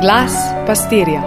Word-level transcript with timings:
Glas 0.00 0.32
pastirja. 0.66 1.22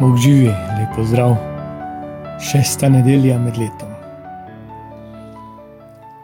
Bog 0.00 0.16
živi, 0.16 0.46
lepo 0.46 1.04
zdrav. 1.04 1.36
Šesta 2.50 2.88
nedelja 2.88 3.36
med 3.38 3.58
letom. 3.60 3.90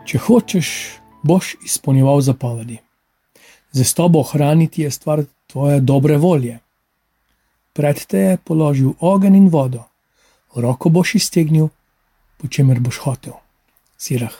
Če 0.08 0.18
hočeš, 0.18 0.70
boš 1.22 1.50
izpolnjeval 1.64 2.20
zapovedi. 2.20 2.78
Za 3.72 3.84
stobo 3.84 4.22
ohraniti 4.24 4.82
je 4.82 4.90
stvar 4.90 5.24
tvoje 5.46 5.80
dobre 5.80 6.16
volje. 6.16 6.58
Pred 7.72 8.00
te 8.06 8.18
je 8.18 8.36
položil 8.36 8.94
ogenj 9.00 9.36
in 9.36 9.48
vodo, 9.48 9.82
roko 10.54 10.88
boš 10.88 11.14
iztegnil, 11.14 11.68
po 12.38 12.48
čemer 12.48 12.80
boš 12.80 13.02
hotel. 13.04 13.36
Sirah. 13.98 14.32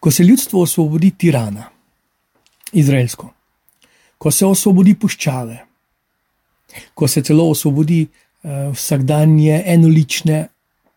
Ko 0.00 0.10
se 0.10 0.24
ljudstvo 0.24 0.62
osvobodi 0.62 1.10
tirana, 1.10 1.75
izraelsko, 2.72 3.30
ko 4.18 4.30
se 4.30 4.46
osvobodi 4.46 4.94
puščave, 4.94 5.58
ko 6.94 7.08
se 7.08 7.22
celo 7.22 7.50
osvobodi 7.50 8.02
uh, 8.06 8.72
vsakdanje 8.74 9.62
enolične 9.66 10.46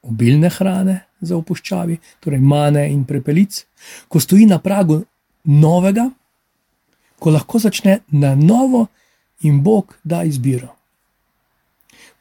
obilne 0.10 0.50
hrane 0.50 1.00
za 1.22 1.38
opuščavi, 1.38 1.98
torej 2.24 2.40
mane 2.40 2.88
in 2.92 3.04
prepelic, 3.06 3.66
ko 4.08 4.20
stoji 4.20 4.48
na 4.48 4.60
pragu 4.64 5.02
novega, 5.44 6.10
ko 7.20 7.36
lahko 7.36 7.60
začne 7.60 8.00
na 8.16 8.34
novo 8.36 8.88
in 9.44 9.62
Bog 9.64 9.96
da 10.04 10.24
izbiro. 10.24 10.72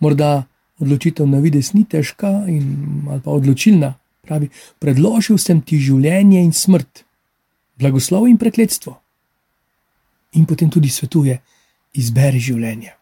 Morda 0.02 0.44
odločitev 0.78 1.26
na 1.26 1.38
vides 1.42 1.72
ni 1.74 1.84
težka 1.84 2.30
in 2.50 3.06
ali 3.10 3.20
pa 3.22 3.30
odločilna, 3.30 3.94
pravi: 4.22 4.50
Predložil 4.78 5.38
sem 5.38 5.60
ti 5.62 5.78
življenje 5.82 6.42
in 6.42 6.52
smrt, 6.52 7.04
blagoslov 7.78 8.26
in 8.28 8.38
prekletstvo 8.38 8.98
in 10.32 10.46
potem 10.46 10.70
tudi 10.70 10.88
svetuje: 10.88 11.38
izberi 11.92 12.40
življenje. 12.40 12.92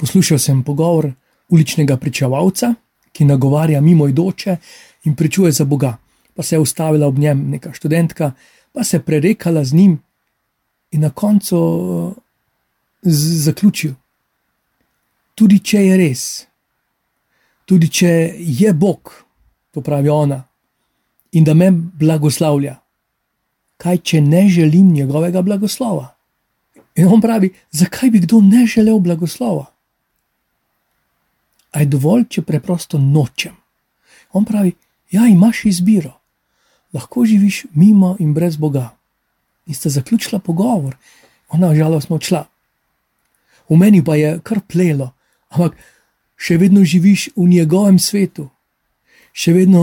Poslušal 0.00 0.38
sem 0.38 0.62
pogovor 0.64 1.10
uličnega 1.48 1.96
pričevalca, 1.96 2.74
ki 3.12 3.24
nagovarja 3.24 3.80
mimo 3.80 4.08
idoče 4.08 4.56
in 5.04 5.16
pričuje 5.16 5.52
za 5.52 5.64
Boga. 5.64 5.96
Pa 6.34 6.42
se 6.42 6.54
je 6.54 6.60
ustavila 6.60 7.06
ob 7.06 7.18
njem 7.18 7.50
neka 7.50 7.72
študentka, 7.72 8.32
pa 8.72 8.84
se 8.84 8.96
je 8.96 9.02
prerekala 9.02 9.64
z 9.64 9.74
njim 9.74 9.98
in 10.90 11.00
na 11.00 11.10
koncu 11.10 12.14
zaključil. 13.02 13.92
Tudi 15.34 15.58
če 15.58 15.84
je 15.84 15.96
res, 15.96 16.22
tudi 17.64 17.88
če 17.88 18.34
je 18.36 18.72
Bog, 18.72 19.12
to 19.70 19.80
pravi 19.80 20.08
ona, 20.08 20.42
in 21.32 21.44
da 21.44 21.54
me 21.54 21.70
blagoslavlja, 21.70 22.79
kaj 23.80 23.98
če 24.04 24.20
ne 24.20 24.48
želim 24.48 24.92
njegovega 24.92 25.42
blagoslova? 25.42 26.10
In 27.00 27.08
on 27.08 27.20
pravi, 27.20 27.52
zakaj 27.70 28.10
bi 28.10 28.20
kdo 28.20 28.40
ne 28.44 28.66
želel 28.66 28.98
blagoslova? 28.98 29.66
A 31.72 31.80
je 31.80 31.86
dovolj, 31.86 32.26
če 32.28 32.42
preprosto 32.42 32.98
nočem. 32.98 33.54
On 34.32 34.44
pravi, 34.44 34.74
ja, 35.10 35.26
imaš 35.26 35.64
izbiro, 35.70 36.12
lahko 36.92 37.24
živiš 37.24 37.64
mimo 37.72 38.16
in 38.18 38.34
brez 38.34 38.56
Boga. 38.56 38.90
In 39.66 39.74
sta 39.74 39.88
zaključila 39.88 40.38
pogovor, 40.38 40.96
ona 41.48 41.74
žalostno 41.74 42.16
odšla. 42.16 42.44
V 43.70 43.78
meni 43.78 44.04
pa 44.04 44.16
je 44.18 44.38
kar 44.42 44.60
plelo, 44.66 45.12
ampak 45.54 45.76
še 46.36 46.58
vedno 46.58 46.82
živiš 46.84 47.30
v 47.36 47.46
njegovem 47.48 47.98
svetu, 47.98 48.48
še 49.32 49.54
vedno 49.54 49.82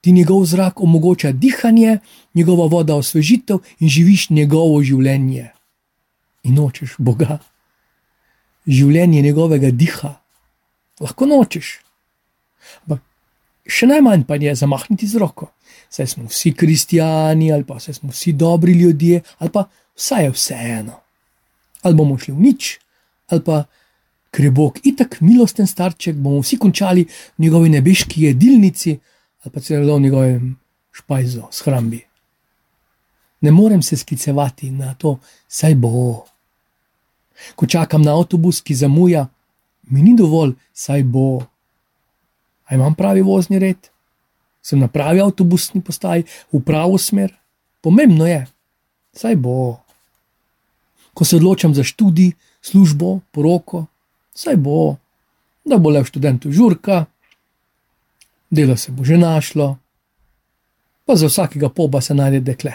ti 0.00 0.12
njegov 0.12 0.44
zrak 0.44 0.80
omogoča 0.80 1.32
dihanje, 1.32 1.98
njegova 2.34 2.66
voda 2.66 2.94
osvežitev 2.94 3.58
in 3.78 3.88
živiš 3.88 4.30
njegovo 4.30 4.82
življenje. 4.82 5.50
In 6.42 6.54
nočeš 6.56 6.94
Boga, 6.98 7.38
življenje 8.66 9.22
njegovega 9.22 9.70
diha, 9.70 10.14
lahko 11.00 11.28
nočeš. 11.28 11.78
Ampak 12.84 13.02
še 13.68 13.88
najmanj 13.90 14.24
pa 14.28 14.40
je 14.40 14.54
zamahniti 14.56 15.08
z 15.08 15.20
roko. 15.20 15.52
Saj 15.90 16.14
smo 16.14 16.30
vsi 16.30 16.54
kristijani, 16.54 17.50
ali 17.52 17.66
pa 17.66 17.80
smo 17.80 18.10
vsi 18.10 18.32
dobri 18.32 18.72
ljudje, 18.78 19.22
ali 19.38 19.50
pa 19.52 19.66
vsaj 19.96 20.24
je 20.24 20.32
vseeno. 20.32 20.96
Ali 21.82 21.96
bomo 21.96 22.18
šli 22.18 22.34
v 22.34 22.46
nič, 22.46 22.78
ali 23.28 23.44
pa 23.44 23.64
ker 24.30 24.46
je 24.46 24.50
Bog 24.54 24.78
itak 24.86 25.18
milosten 25.20 25.66
starček, 25.66 26.16
bomo 26.16 26.40
vsi 26.40 26.56
končali 26.58 27.04
v 27.04 27.42
njegovi 27.42 27.68
nebeški 27.68 28.28
jedilnici 28.30 28.98
ali 29.40 29.52
pa 29.52 29.60
celo 29.60 29.96
v 29.96 30.00
njegovem 30.00 30.56
špajzu, 30.92 31.42
shrambi. 31.50 32.04
Ne 33.40 33.50
morem 33.50 33.82
se 33.82 33.96
sklicevati 33.96 34.70
na 34.70 34.94
to, 34.94 35.18
saj 35.48 35.74
bo. 35.74 36.24
Ko 37.56 37.66
čakam 37.66 38.02
na 38.02 38.16
avtobus, 38.16 38.60
ki 38.60 38.74
zamuja, 38.74 39.26
mi 39.88 40.02
ni 40.02 40.16
dovolj, 40.16 40.52
saj 40.72 41.02
bo. 41.02 41.40
A 42.68 42.74
imam 42.74 42.94
pravi 42.94 43.22
vozni 43.22 43.58
red, 43.58 43.88
sem 44.62 44.78
na 44.78 44.88
pravi 44.88 45.20
avtobusni 45.20 45.80
postaji, 45.80 46.24
v 46.52 46.60
pravo 46.60 46.98
smer. 46.98 47.32
Pomembno 47.80 48.26
je, 48.26 48.44
saj 49.16 49.36
bo. 49.36 49.80
Ko 51.14 51.24
se 51.24 51.36
odločam 51.36 51.74
za 51.74 51.84
študij, 51.84 52.32
službo, 52.62 53.20
poroko, 53.32 53.86
saj 54.36 54.56
bo, 54.56 54.96
da 55.64 55.78
bo 55.78 55.90
le 55.90 56.04
študentu 56.04 56.52
žurka, 56.52 57.06
delo 58.50 58.76
se 58.76 58.92
bo 58.92 59.04
že 59.04 59.18
našlo, 59.18 59.78
pa 61.04 61.16
za 61.16 61.26
vsakega 61.26 61.68
poba 61.68 62.00
se 62.00 62.14
najde 62.14 62.40
dekle. 62.40 62.72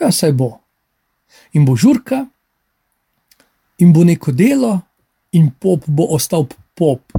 Ja, 0.00 0.12
saj 0.12 0.32
bo. 0.32 0.58
In 1.52 1.64
bo 1.64 1.76
žurka, 1.76 2.26
in 3.78 3.92
bo 3.92 4.04
neko 4.04 4.32
delo, 4.32 4.80
in 5.32 5.50
pop 5.50 5.86
bo 5.86 6.06
ostal 6.14 6.46
pop, 6.74 7.12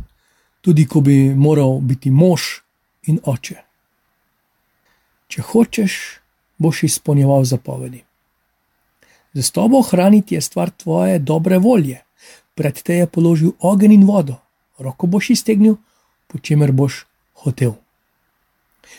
tudi 0.61 0.85
ko 0.87 1.01
bi 1.01 1.33
moral 1.35 1.79
biti 1.81 2.11
mož 2.11 2.63
in 3.07 3.19
oče. 3.23 3.57
Če 5.27 5.41
hočeš, 5.41 5.93
boš 6.57 6.83
izpolnjeval 6.83 7.43
zapovedi. 7.43 8.03
Za 9.33 9.51
tobo 9.51 9.79
ohraniti 9.79 10.35
je 10.35 10.41
stvar 10.41 10.69
tvoje 10.69 11.19
dobre 11.19 11.57
volje, 11.57 12.03
pred 12.55 12.81
te 12.81 13.01
je 13.01 13.07
položil 13.07 13.51
ogenj 13.59 13.93
in 13.93 14.05
vodo, 14.05 14.37
roko 14.77 15.07
boš 15.07 15.29
iztegnil, 15.33 15.75
po 16.27 16.39
čemer 16.39 16.71
boš 16.71 17.05
hotel. 17.41 17.73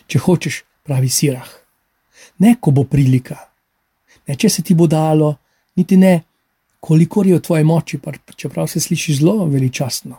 Če 0.07 0.19
hočeš, 0.19 0.65
pravi 0.85 1.09
sirah, 1.09 1.49
ne 2.39 2.57
ko 2.61 2.75
bo 2.75 2.85
prilika, 2.85 3.37
ne 4.29 4.37
če 4.37 4.51
se 4.51 4.63
ti 4.63 4.75
bo 4.75 4.87
dalo, 4.91 5.35
niti 5.77 5.97
ne 5.97 6.15
koliko 6.85 7.23
je 7.25 7.39
v 7.39 7.41
tvoji 7.41 7.65
moči, 7.65 7.99
čeprav 8.37 8.69
se 8.69 8.81
sliši 8.81 9.15
zelo 9.15 9.47
veličastno. 9.49 10.19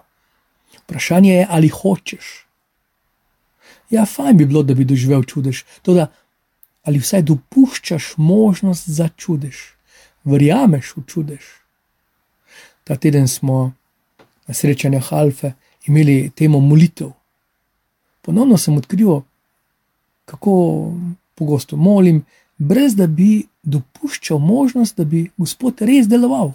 Vprašanje 0.82 1.34
je, 1.34 1.48
ali 1.50 1.68
hočeš. 1.70 2.26
Ja, 3.90 4.06
fajn 4.06 4.38
bi 4.38 4.46
bilo, 4.46 4.64
da 4.64 4.74
bi 4.74 4.86
doživel 4.86 5.24
čudež, 5.24 5.64
tudi 5.86 6.06
ali 6.86 7.02
vsaj 7.02 7.22
dopuščaš 7.26 8.14
možnost 8.18 8.90
za 8.90 9.10
čudež, 9.18 9.58
verjameš 10.24 10.94
v 10.98 11.06
čudež. 11.06 11.46
Ta 12.84 12.98
teden 12.98 13.28
smo 13.28 13.74
na 14.48 14.54
srečanju 14.54 15.00
Halfe 15.00 15.54
imeli 15.86 16.32
temo 16.36 16.60
molitev 16.60 17.14
ponovno 18.26 18.58
sem 18.58 18.78
odkril, 18.78 19.22
kako 20.26 20.54
pogosto 21.36 21.78
molim, 21.78 22.24
brez 22.58 22.96
da 22.96 23.08
bi 23.08 23.46
dopuščal 23.64 24.40
možnost, 24.40 24.98
da 24.98 25.06
bi 25.06 25.28
Gospod 25.38 25.82
res 25.86 26.08
deloval. 26.10 26.54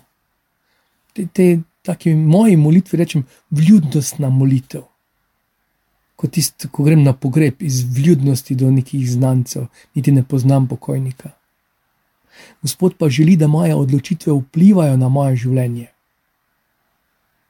Te, 1.15 1.27
te 1.27 1.61
taki 1.87 2.15
moji 2.15 2.57
molitvi 2.57 2.99
rečem, 2.99 3.27
vljudnostna 3.51 4.31
molitev. 4.31 4.87
Ko, 6.17 6.29
tist, 6.29 6.67
ko 6.73 6.85
grem 6.85 7.03
na 7.05 7.15
pogreb 7.17 7.63
iz 7.65 7.83
vljudnosti 7.97 8.55
do 8.55 8.71
nekih 8.71 9.07
znancev, 9.11 9.71
niti 9.95 10.13
ne 10.13 10.23
poznam 10.23 10.67
pokojnika. 10.69 11.31
Gospod 12.63 12.97
pa 12.99 13.09
želi, 13.09 13.37
da 13.37 13.47
moje 13.49 13.75
odločitve 13.75 14.33
vplivajo 14.33 14.97
na 14.97 15.09
moje 15.09 15.37
življenje. 15.37 15.89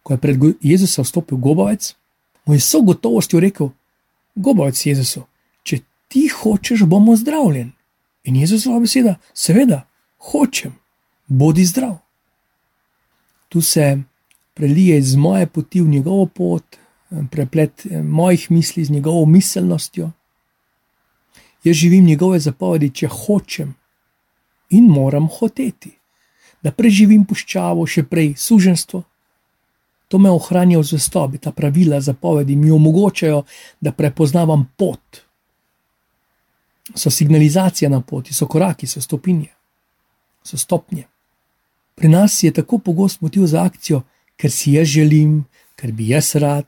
Ko 0.02 0.14
je 0.14 0.18
pred 0.22 0.46
Jezusom 0.62 1.04
vstopil 1.04 1.38
Gobovec, 1.38 1.94
mu 2.46 2.54
je 2.54 2.60
so 2.60 2.80
gotovostjo 2.82 3.40
rekel: 3.40 3.70
Gobovec 4.34 4.86
Jezusu, 4.86 5.24
če 5.62 5.80
ti 6.08 6.28
hočeš, 6.28 6.84
bomo 6.84 7.16
zdravljen. 7.16 7.72
In 8.24 8.36
Jezusova 8.36 8.80
beseda, 8.80 9.16
seveda, 9.34 9.84
hočem, 10.30 10.74
bodi 11.26 11.64
zdrav. 11.64 11.96
Tu 13.48 13.62
se 13.62 14.02
prelije 14.54 14.98
iz 14.98 15.16
moje 15.16 15.46
poti 15.46 15.80
v 15.80 15.88
njegovo 15.88 16.26
pot, 16.26 16.76
preplet 17.30 17.86
eh, 17.86 18.02
mojih 18.02 18.50
misli 18.50 18.84
z 18.84 18.90
njegovo 18.90 19.26
miselnostjo. 19.26 20.10
Jaz 21.64 21.76
živim 21.76 22.04
njegove 22.04 22.38
zapovedi, 22.38 22.90
če 22.90 23.08
hočem 23.08 23.74
in 24.70 24.84
moram 24.84 25.28
hoteti, 25.28 25.90
da 26.62 26.72
preživim 26.72 27.24
puščavo, 27.24 27.86
še 27.86 28.04
prej 28.06 28.34
suženstvo, 28.36 29.02
To 30.10 30.18
me 30.18 30.30
ohranja 30.30 30.78
v 30.78 30.82
zvestobi, 30.82 31.38
ta 31.38 31.52
pravila, 31.54 32.00
zapovedi 32.00 32.56
mi 32.56 32.70
omogočajo, 32.70 33.44
da 33.80 33.92
prepoznavam 33.92 34.66
pot. 34.76 35.22
So 36.94 37.10
signalizacija 37.10 37.90
na 37.90 38.00
poti, 38.00 38.34
so 38.34 38.46
koraki, 38.46 38.86
so 38.86 39.00
stopinje. 39.00 39.54
so 40.42 40.56
stopnje. 40.56 41.04
Pri 41.94 42.08
nas 42.08 42.42
je 42.42 42.52
tako 42.52 42.78
pogost 42.78 43.20
motiv 43.20 43.46
za 43.46 43.64
akcijo, 43.64 44.02
ker 44.36 44.50
si 44.50 44.72
jaz 44.72 44.88
želim, 44.88 45.44
ker 45.76 45.92
bi 45.92 46.08
jaz 46.08 46.34
rad, 46.34 46.66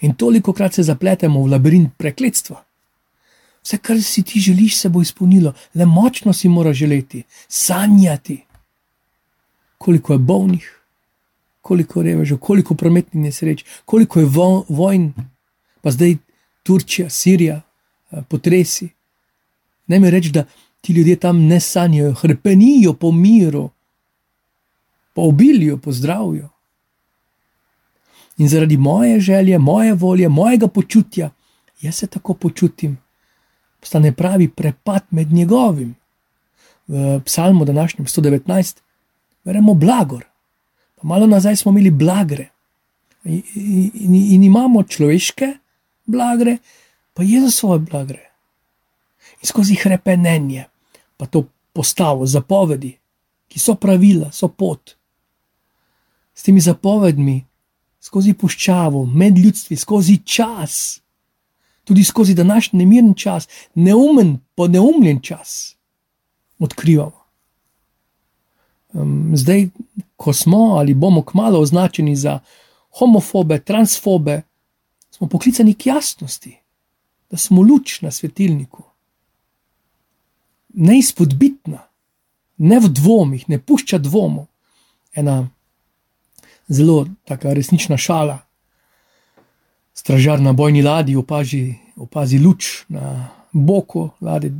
in 0.00 0.14
toliko 0.14 0.52
krat 0.52 0.74
se 0.74 0.82
zapletemo 0.82 1.42
v 1.42 1.50
labirint 1.50 1.94
prekletstva. 1.96 2.64
Vse, 3.62 3.78
kar 3.78 4.02
si 4.02 4.22
ti 4.22 4.40
želiš, 4.40 4.76
se 4.76 4.88
bo 4.88 5.02
izpolnilo, 5.02 5.54
le 5.74 5.86
močno 5.86 6.32
si 6.32 6.48
mora 6.48 6.72
želeti, 6.72 7.22
sanjati. 7.48 8.44
Koliko 9.78 10.12
je 10.12 10.18
bolnih, 10.18 10.77
koliko 11.68 12.02
revežev, 12.02 12.38
koliko 12.40 12.74
prometnih 12.74 13.22
nesreč, 13.28 13.64
koliko 13.84 14.20
je 14.20 14.26
vo 14.26 14.64
vojn, 14.68 15.10
pa 15.84 15.90
zdaj 15.92 16.16
Turčija, 16.64 17.10
Sirija, 17.10 17.60
eh, 17.60 18.22
potresi. 18.28 18.88
Ne 19.86 19.98
mi 20.00 20.10
reči, 20.10 20.32
da 20.32 20.44
ti 20.80 20.92
ljudje 20.92 21.16
tam 21.16 21.42
ne 21.46 21.60
sanjajo, 21.60 22.14
hrpenijo 22.22 22.92
po 22.92 23.12
miru, 23.12 23.68
po 25.14 25.28
obilju, 25.28 25.76
po 25.78 25.92
zdravju. 25.92 26.48
In 28.38 28.48
zaradi 28.48 28.76
moje 28.76 29.20
želje, 29.20 29.58
moje 29.58 29.94
volje, 29.94 30.28
mojega 30.28 30.68
počutja, 30.68 31.30
jaz 31.80 31.94
se 31.94 32.06
tako 32.06 32.34
počutim, 32.34 32.96
postane 33.80 34.12
pravi 34.12 34.48
prepad 34.48 35.04
med 35.10 35.32
njegovim. 35.32 35.96
V 36.86 37.20
psalmu 37.24 37.64
današnjem 37.64 38.06
119 38.06 38.80
verjemo 39.44 39.74
blagor, 39.74 40.24
malo 41.02 41.26
nazaj 41.26 41.56
smo 41.56 41.72
imeli 41.72 41.90
blagre. 41.90 42.48
In, 43.24 43.42
in, 43.94 44.14
in 44.14 44.44
imamo 44.44 44.82
človeške 44.82 45.52
blagre, 46.06 46.58
pa 47.14 47.22
Jezusove 47.22 47.78
blagre. 47.78 48.24
In 49.42 49.46
skozi 49.46 49.76
krepenje, 49.76 50.64
pa 51.16 51.26
to 51.26 51.44
postavo, 51.72 52.26
zapovedi, 52.26 52.94
ki 53.48 53.58
so 53.58 53.74
pravila, 53.74 54.32
so 54.32 54.48
pot. 54.48 54.94
S 56.34 56.46
temi 56.46 56.60
zapovedmi, 56.60 57.36
skozi 58.00 58.34
puščavo, 58.38 59.04
med 59.06 59.38
ljudstvi, 59.38 59.76
skozi 59.76 60.18
čas, 60.24 61.00
tudi 61.84 62.04
skozi 62.04 62.34
današnji 62.34 62.78
nemiren 62.78 63.14
čas, 63.14 63.48
neumen, 63.74 64.38
poneumljen 64.54 65.20
čas, 65.20 65.76
odkrivamo. 66.58 67.17
Um, 68.92 69.32
zdaj, 69.36 69.68
ko 70.16 70.32
smo 70.32 70.76
ali 70.78 70.94
bomo 70.94 71.22
kmalo 71.22 71.60
označeni 71.60 72.16
za 72.16 72.38
homofobe, 72.98 73.58
transfobe, 73.58 74.42
smo 75.10 75.28
poklicani 75.28 75.74
k 75.74 75.86
jasnosti, 75.86 76.56
da 77.30 77.36
smo 77.36 77.62
luč 77.62 78.00
na 78.00 78.10
svetilniku. 78.10 78.82
Neizpodbitna, 80.68 81.78
ne 82.56 82.80
v 82.80 82.88
dvomih, 82.88 83.48
ne 83.48 83.58
pušča 83.58 83.98
dvomov. 83.98 84.46
Ena 85.14 85.48
zelo 86.68 87.06
taka 87.24 87.52
resnična 87.52 87.96
šala. 87.96 88.38
Stražar 89.94 90.40
na 90.40 90.52
bojni 90.52 90.82
ladji 90.82 91.16
opazi, 91.16 91.74
opazi 91.96 92.38
luč 92.38 92.84
na 92.88 93.28
boku 93.52 94.10
ladje. 94.20 94.52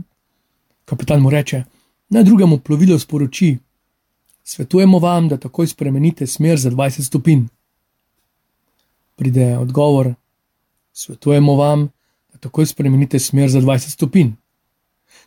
Kapitan 0.84 1.20
mu 1.20 1.30
reče: 1.30 1.64
Naj 2.08 2.25
drugemu 2.25 2.58
plovilu 2.58 2.98
sporoči: 2.98 3.56
Svetujemo 4.49 4.99
vam, 4.99 5.29
da 5.29 5.37
takoj 5.37 5.67
spremenite 5.67 6.27
smer 6.27 6.59
za 6.59 6.71
20 6.71 7.03
stopinj. 7.06 7.43
Pride 9.17 9.59
odgovor: 9.59 10.15
Svetujemo 10.93 11.56
vam, 11.56 11.89
da 12.33 12.39
takoj 12.39 12.67
spremenite 12.67 13.19
smer 13.19 13.50
za 13.50 13.61
20 13.61 13.93
stopinj. 13.93 14.31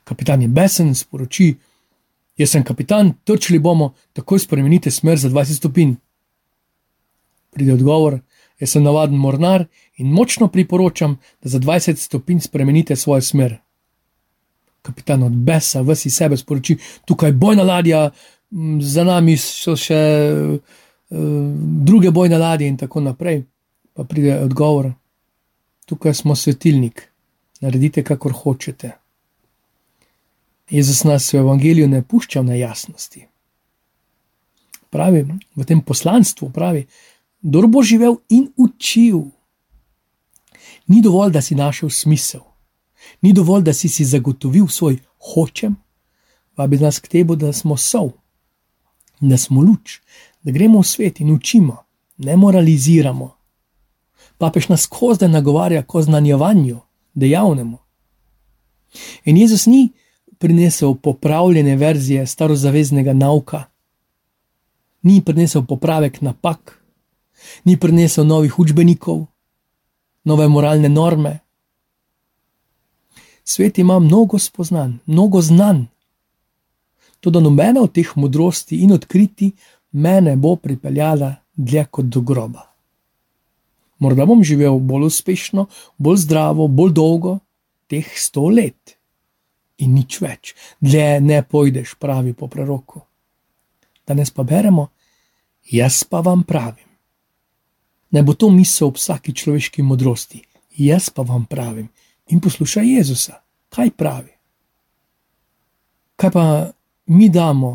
Kapitan 0.03 0.41
je 0.41 0.47
besen, 0.47 0.95
sporoči: 0.95 1.55
Jaz 2.37 2.49
sem 2.49 2.63
kapitan, 2.63 3.13
trčili 3.23 3.59
bomo, 3.59 3.93
takoj 4.13 4.39
spremenite 4.39 4.91
smer 4.91 5.19
za 5.19 5.29
20 5.29 5.57
stopinj. 5.57 5.93
Pride 7.51 7.73
odgovor: 7.73 8.19
Jaz 8.59 8.71
sem 8.71 8.83
navaden 8.83 9.17
mornar 9.17 9.65
in 9.97 10.09
močno 10.09 10.47
priporočam, 10.47 11.19
da 11.43 11.49
za 11.49 11.59
20 11.59 11.95
stopinj 11.95 12.39
spremenite 12.39 12.95
svojo 12.95 13.21
smer. 13.21 13.57
Kapitan 14.81 15.23
od 15.23 15.31
besa 15.31 15.81
vsi 15.81 16.09
sebe 16.09 16.37
sporoči: 16.37 16.77
Tukaj 17.05 17.31
bojna 17.31 17.63
ladja, 17.63 18.09
za 18.81 19.03
nami 19.03 19.37
so 19.37 19.75
še 19.79 19.99
uh, 20.33 20.77
druge 21.87 22.11
bojne 22.11 22.37
ladje 22.37 22.67
in 22.67 22.77
tako 22.77 23.01
naprej. 23.01 23.43
Pa 23.93 24.03
pride 24.03 24.39
odgovor: 24.43 24.91
Tukaj 25.85 26.13
smo 26.13 26.35
svetilnik, 26.35 27.07
naredite, 27.61 28.03
kakor 28.03 28.33
hočete. 28.33 28.91
Jezus 30.71 31.03
nas 31.03 31.33
v 31.33 31.37
evangeliju 31.37 31.87
ne 31.87 31.99
pušča 32.03 32.41
na 32.41 32.55
jasnosti. 32.55 33.27
Pravi 34.89 35.25
v 35.55 35.65
tem 35.67 35.81
poslanstvu, 35.81 36.49
pravi, 36.49 36.85
kdo 37.41 37.67
bo 37.67 37.83
živel 37.83 38.21
in 38.29 38.47
učil. 38.57 39.31
Ni 40.87 41.01
dovolj, 41.01 41.31
da 41.31 41.41
si 41.41 41.55
našel 41.55 41.89
smisel, 41.89 42.41
ni 43.21 43.33
dovolj, 43.33 43.63
da 43.63 43.73
si 43.73 43.89
si 43.89 44.05
zagotovil 44.05 44.67
svoj 44.67 44.99
hočem, 45.33 45.75
vabi 46.57 46.77
nas 46.77 46.99
k 46.99 47.07
tebi, 47.07 47.35
da 47.35 47.53
smo 47.53 47.77
sov, 47.77 48.11
da 49.21 49.37
smo 49.37 49.61
luč, 49.61 49.99
da 50.43 50.51
gremo 50.51 50.81
v 50.81 50.87
svet 50.87 51.19
in 51.19 51.31
učimo, 51.31 51.77
ne 52.17 52.37
moraliziramo. 52.37 53.31
Papež 54.37 54.67
nas 54.67 54.81
skozi 54.81 55.27
nagovarja 55.27 55.83
k 55.83 55.95
oznanjevanju, 55.95 56.79
dejavnemu. 57.13 57.77
In 59.25 59.37
Jezus 59.37 59.65
ni 59.65 59.89
prinesel 60.37 60.95
popravljene 60.95 61.75
verzije 61.75 62.27
starozaveznega 62.27 63.13
nauka, 63.13 63.63
ni 65.01 65.21
prinesel 65.21 65.65
popravek 65.65 66.21
napak 66.21 66.81
ni 67.63 67.77
prinesel 67.77 68.27
novih 68.27 68.59
učbenikov, 68.59 69.25
nove 70.23 70.47
moralne 70.47 70.89
norme. 70.89 71.39
Svet 73.43 73.77
ima 73.77 73.99
mnogo 73.99 74.39
spoznanj, 74.39 74.91
mnogo 75.05 75.41
znanj. 75.41 75.85
Tudi 77.21 77.41
nobena 77.41 77.83
od 77.85 77.93
teh 77.93 78.15
modrosti 78.17 78.81
in 78.81 78.95
odkriti 78.95 79.51
mene 79.91 80.35
bo 80.35 80.55
pripeljala 80.55 81.35
dlje 81.55 81.85
kot 81.91 82.05
do 82.05 82.21
groba. 82.21 82.65
Morda 84.01 84.25
bom 84.25 84.41
živel 84.43 84.79
bolj 84.79 85.05
uspešno, 85.11 85.67
bolj 85.97 86.23
zdravo, 86.23 86.67
bolj 86.67 86.93
dolgo, 86.97 87.37
teh 87.87 88.07
sto 88.17 88.47
let. 88.49 88.97
In 89.81 89.93
nič 89.93 90.17
več, 90.21 90.55
dlje 90.81 91.21
ne 91.21 91.41
pojdeš, 91.43 91.95
pravi 92.01 92.33
po 92.33 92.49
preroku. 92.49 93.01
Danes 94.07 94.33
pa 94.33 94.43
beremo, 94.43 94.89
jaz 95.69 96.03
pa 96.03 96.21
vam 96.25 96.43
pravim. 96.43 96.89
Naj 98.11 98.23
bo 98.25 98.33
to 98.33 98.49
misel 98.49 98.89
ob 98.89 98.97
vsaki 98.97 99.33
človeški 99.33 99.85
modrosti. 99.85 100.41
Jaz 100.81 101.09
pa 101.13 101.21
vam 101.21 101.45
pravim 101.45 101.89
in 102.31 102.39
poslušaj 102.41 102.87
Jezusa, 102.95 103.41
kaj 103.69 103.91
pravi. 103.91 104.31
Kaj 106.15 106.31
pa 106.31 106.45
mi 107.05 107.29
damo 107.29 107.69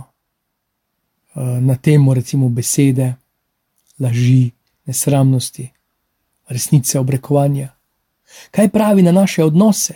uh, 1.35 1.43
na 1.61 1.77
temo, 1.77 2.15
recimo, 2.15 2.49
besede, 2.49 3.15
laži, 3.99 4.51
nesramnosti, 4.85 5.71
resnice, 6.49 6.99
obrekovanja? 6.99 7.69
Kaj 8.51 8.69
pravi 8.69 9.03
na 9.03 9.13
naše 9.13 9.45
odnose 9.45 9.95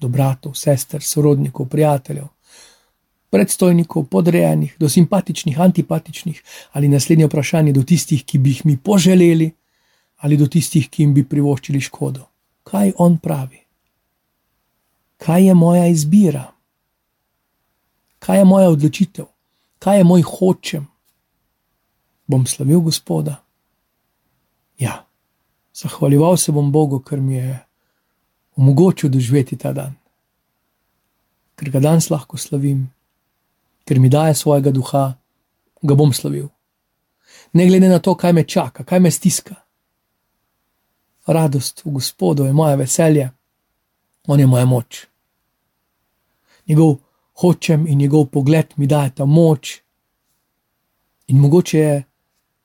do 0.00 0.08
bratov, 0.08 0.54
sester, 0.54 1.02
sorodnikov, 1.02 1.68
prijateljev, 1.68 2.26
predstojnikov, 3.30 4.04
podrejenih, 4.04 4.74
do 4.78 4.88
simpatičnih, 4.88 5.60
antipatičnih, 5.60 6.42
ali 6.72 6.88
naslednje 6.88 7.26
vprašanje 7.26 7.72
do 7.72 7.82
tistih, 7.82 8.24
ki 8.24 8.38
bi 8.38 8.50
jih 8.50 8.66
mi 8.66 8.76
poželeli, 8.76 9.50
ali 10.16 10.36
do 10.36 10.46
tistih, 10.46 10.88
ki 10.90 11.02
jim 11.02 11.14
bi 11.14 11.24
privoščili 11.24 11.80
škodo. 11.80 12.26
Kaj 12.62 12.92
on 12.98 13.16
pravi? 13.18 13.62
Kaj 15.16 15.46
je 15.46 15.54
moja 15.54 15.86
izbira? 15.86 16.44
Kaj 18.22 18.38
je 18.38 18.44
moja 18.46 18.70
odločitev? 18.70 19.26
Kaj 19.82 19.98
je 19.98 20.04
moj 20.06 20.22
hočem? 20.22 20.86
Bom 22.26 22.46
slavil 22.46 22.80
Gospoda? 22.80 23.40
Ja, 24.78 25.04
zahvaljeval 25.74 26.36
se 26.36 26.52
bom 26.52 26.72
Bogu, 26.72 27.02
ker 27.02 27.20
mi 27.20 27.34
je 27.34 27.58
omogočil 28.56 29.10
doživeti 29.10 29.56
ta 29.56 29.72
dan, 29.72 29.94
ker 31.56 31.70
ga 31.70 31.80
danes 31.80 32.10
lahko 32.10 32.38
slavim 32.38 32.86
ker 33.84 34.00
mi 34.00 34.08
daje 34.08 34.34
svojega 34.34 34.70
duha, 34.70 35.14
ga 35.82 35.94
bom 35.94 36.12
slavil. 36.12 36.48
Ne 37.52 37.66
glede 37.66 37.88
na 37.88 37.98
to, 37.98 38.14
kaj 38.14 38.32
me 38.32 38.44
čaka, 38.44 38.84
kaj 38.84 39.00
me 39.00 39.10
stiska. 39.10 39.54
Radost 41.26 41.84
v 41.84 41.90
Gospodu 41.90 42.44
je 42.44 42.52
moje 42.52 42.76
veselje, 42.76 43.30
On 44.26 44.40
je 44.40 44.46
moja 44.46 44.64
moč. 44.64 45.06
Njegov 46.66 46.96
hočem 47.40 47.86
in 47.86 47.98
njegov 47.98 48.26
pogled 48.30 48.74
mi 48.76 48.86
daje 48.86 49.14
ta 49.14 49.24
moč. 49.24 49.80
In 51.26 51.38
mogoče 51.38 51.78
je 51.78 52.02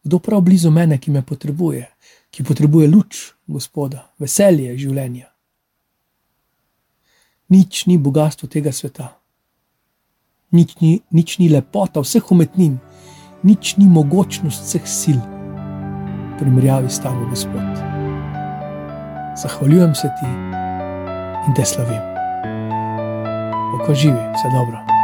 kdo 0.03 0.19
prav 0.19 0.41
blizu 0.41 0.71
mene, 0.71 0.97
ki 0.99 1.11
me 1.11 1.21
potrebuje, 1.21 1.85
ki 2.31 2.43
potrebuje 2.43 2.87
luč 2.87 3.31
Gospoda, 3.47 4.07
veselje 4.19 4.77
življenja. 4.77 5.27
Nič 7.49 7.85
ni 7.87 7.97
bogatstvo 7.97 8.47
tega 8.51 8.71
sveta 8.71 9.17
nič 10.51 10.79
ni, 10.79 11.03
nič 11.11 11.39
ni 11.39 11.51
lepota 11.51 11.99
vseh 11.99 12.23
umetnin, 12.31 12.79
nič 13.43 13.75
ni 13.77 13.87
mogočnost 13.87 14.63
vseh 14.63 14.85
sil, 14.87 15.19
v 15.19 16.33
primerjavi 16.39 16.89
s 16.89 16.99
tabo, 17.03 17.27
Gospod. 17.27 17.67
Zahvaljujem 19.37 19.95
se 19.95 20.09
ti 20.19 20.29
in 21.47 21.53
te 21.53 21.65
slavim. 21.65 22.16
Oko 23.75 23.93
živi, 23.93 24.17
vse 24.33 24.49
dobro. 24.57 24.96